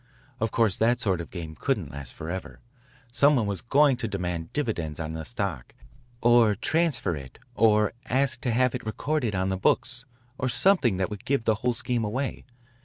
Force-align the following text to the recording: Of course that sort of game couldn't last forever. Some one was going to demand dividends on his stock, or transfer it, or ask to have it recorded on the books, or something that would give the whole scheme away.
Of 0.39 0.49
course 0.49 0.77
that 0.77 0.99
sort 0.99 1.21
of 1.21 1.29
game 1.29 1.53
couldn't 1.53 1.91
last 1.91 2.15
forever. 2.15 2.59
Some 3.13 3.35
one 3.35 3.45
was 3.45 3.61
going 3.61 3.97
to 3.97 4.07
demand 4.07 4.51
dividends 4.51 4.99
on 4.99 5.13
his 5.13 5.27
stock, 5.27 5.75
or 6.21 6.55
transfer 6.55 7.15
it, 7.15 7.37
or 7.53 7.93
ask 8.09 8.41
to 8.41 8.51
have 8.51 8.73
it 8.73 8.83
recorded 8.83 9.35
on 9.35 9.49
the 9.49 9.57
books, 9.57 10.05
or 10.39 10.49
something 10.49 10.97
that 10.97 11.11
would 11.11 11.23
give 11.23 11.45
the 11.45 11.53
whole 11.61 11.73
scheme 11.73 12.03
away. 12.03 12.45